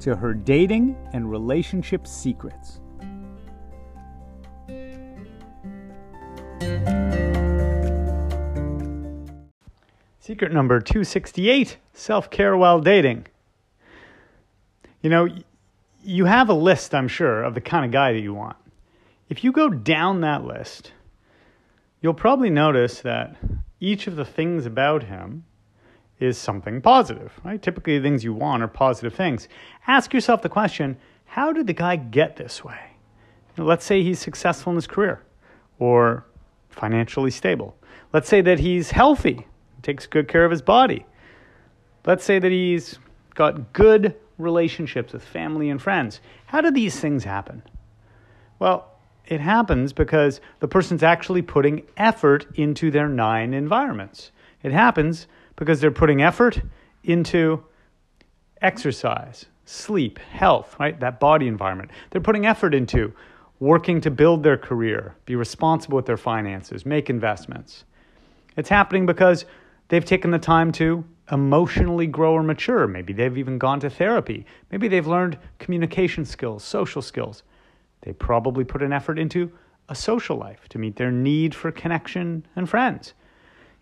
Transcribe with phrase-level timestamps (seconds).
[0.00, 2.80] to her dating and relationship secrets.
[10.18, 13.26] Secret number 268 self care while dating.
[15.02, 15.28] You know,
[16.02, 18.56] you have a list, I'm sure, of the kind of guy that you want.
[19.28, 20.92] If you go down that list,
[22.00, 23.36] you'll probably notice that
[23.80, 25.44] each of the things about him
[26.20, 27.60] is something positive, right?
[27.60, 29.48] Typically, the things you want are positive things.
[29.86, 32.78] Ask yourself the question how did the guy get this way?
[33.56, 35.22] let's say he's successful in his career
[35.78, 36.24] or
[36.70, 37.76] financially stable.
[38.12, 39.46] Let's say that he's healthy,
[39.82, 41.04] takes good care of his body.
[42.06, 42.98] Let's say that he's
[43.34, 46.20] got good relationships with family and friends.
[46.46, 47.62] How do these things happen?
[48.58, 48.90] Well,
[49.26, 54.32] it happens because the person's actually putting effort into their nine environments.
[54.62, 55.26] It happens
[55.60, 56.62] because they're putting effort
[57.04, 57.62] into
[58.62, 60.98] exercise, sleep, health, right?
[60.98, 61.90] That body environment.
[62.10, 63.12] They're putting effort into
[63.60, 67.84] working to build their career, be responsible with their finances, make investments.
[68.56, 69.44] It's happening because
[69.88, 72.88] they've taken the time to emotionally grow or mature.
[72.88, 74.46] Maybe they've even gone to therapy.
[74.72, 77.42] Maybe they've learned communication skills, social skills.
[78.00, 79.52] They probably put an effort into
[79.90, 83.12] a social life to meet their need for connection and friends.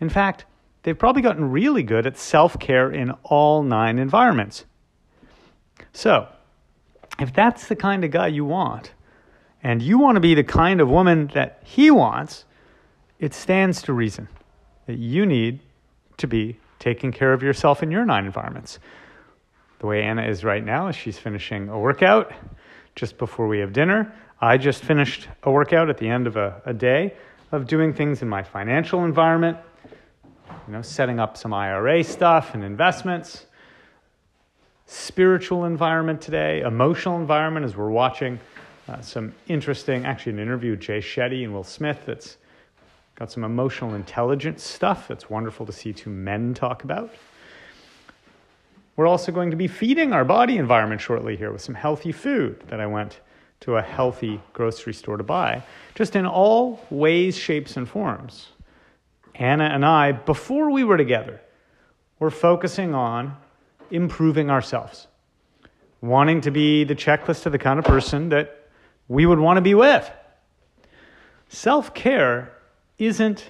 [0.00, 0.46] In fact,
[0.86, 4.64] they've probably gotten really good at self care in all nine environments.
[5.92, 6.28] So,
[7.18, 8.92] if that's the kind of guy you want,
[9.64, 12.44] and you want to be the kind of woman that he wants,
[13.18, 14.28] it stands to reason
[14.86, 15.58] that you need
[16.18, 18.78] to be taking care of yourself in your nine environments.
[19.80, 22.32] The way Anna is right now is she's finishing a workout
[22.94, 24.14] just before we have dinner.
[24.40, 27.16] I just finished a workout at the end of a, a day
[27.50, 29.58] of doing things in my financial environment,
[30.66, 33.46] you know, setting up some IRA stuff and investments,
[34.86, 38.38] spiritual environment today, emotional environment as we're watching
[38.88, 42.36] uh, some interesting, actually, an interview with Jay Shetty and Will Smith that's
[43.16, 47.12] got some emotional intelligence stuff that's wonderful to see two men talk about.
[48.94, 52.62] We're also going to be feeding our body environment shortly here with some healthy food
[52.68, 53.20] that I went
[53.60, 55.62] to a healthy grocery store to buy,
[55.94, 58.48] just in all ways, shapes, and forms.
[59.38, 61.40] Anna and I, before we were together,
[62.18, 63.36] were focusing on
[63.90, 65.06] improving ourselves,
[66.00, 68.68] wanting to be the checklist of the kind of person that
[69.08, 70.10] we would want to be with.
[71.48, 72.52] Self care
[72.98, 73.44] isn't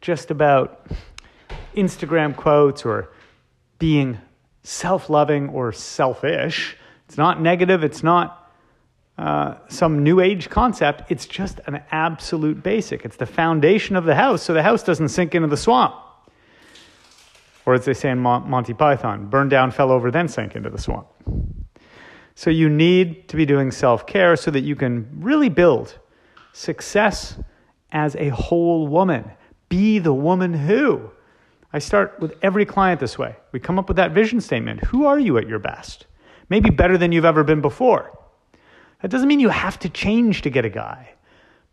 [0.00, 0.86] just about
[1.76, 3.10] Instagram quotes or
[3.78, 4.18] being
[4.62, 6.76] self loving or selfish.
[7.06, 8.43] It's not negative, it's not
[9.16, 11.10] uh, some new age concept.
[11.10, 13.04] It's just an absolute basic.
[13.04, 15.94] It's the foundation of the house, so the house doesn't sink into the swamp.
[17.66, 20.78] Or as they say in Monty Python, burn down, fell over, then sank into the
[20.78, 21.06] swamp.
[22.34, 25.96] So you need to be doing self care so that you can really build
[26.52, 27.38] success
[27.92, 29.30] as a whole woman.
[29.68, 31.10] Be the woman who.
[31.72, 33.36] I start with every client this way.
[33.52, 34.80] We come up with that vision statement.
[34.84, 36.06] Who are you at your best?
[36.48, 38.16] Maybe better than you've ever been before.
[39.04, 41.10] That doesn't mean you have to change to get a guy,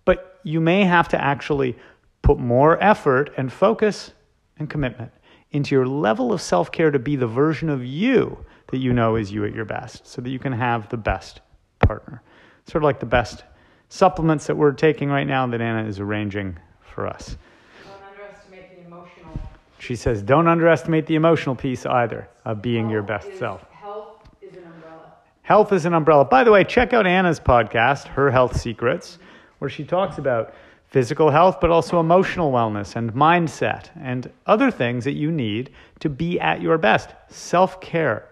[0.03, 1.77] but you may have to actually
[2.21, 4.11] put more effort and focus
[4.59, 5.13] and commitment
[5.51, 9.15] into your level of self care to be the version of you that you know
[9.15, 11.39] is you at your best so that you can have the best
[11.79, 12.21] partner.
[12.65, 13.45] Sort of like the best
[13.87, 17.37] supplements that we're taking right now that Anna is arranging for us.
[17.85, 19.39] Don't underestimate the emotional.
[19.79, 23.63] She says, don't underestimate the emotional piece either of being your best self.
[23.71, 25.13] Health is an umbrella.
[25.43, 26.25] Health is an umbrella.
[26.25, 29.17] By the way, check out Anna's podcast, Her Health Secrets,
[29.59, 30.53] where she talks about
[30.87, 36.09] physical health, but also emotional wellness and mindset and other things that you need to
[36.09, 37.09] be at your best.
[37.29, 38.27] Self care.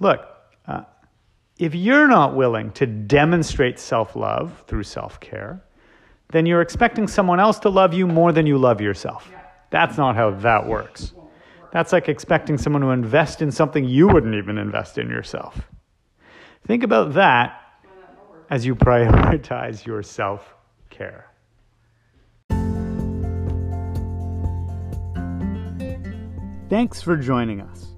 [0.00, 0.26] Look,
[0.66, 0.82] uh,
[1.58, 5.62] if you're not willing to demonstrate self love through self care,
[6.30, 9.30] then you're expecting someone else to love you more than you love yourself.
[9.70, 11.12] That's not how that works.
[11.72, 15.60] That's like expecting someone to invest in something you wouldn't even invest in yourself.
[16.64, 17.60] Think about that
[18.48, 20.54] as you prioritize your self
[20.90, 21.28] care.
[26.68, 27.88] Thanks for joining us.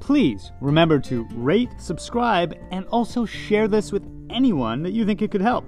[0.00, 5.30] Please remember to rate, subscribe, and also share this with anyone that you think it
[5.30, 5.64] could help.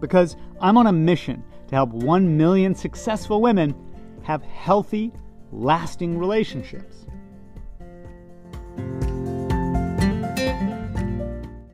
[0.00, 3.74] Because I'm on a mission to help 1 million successful women
[4.22, 5.12] have healthy,
[5.52, 7.06] lasting relationships.